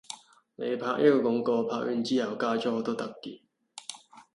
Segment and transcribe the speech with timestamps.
[0.55, 3.43] 你拍一個廣告拍完之後加咗好多特技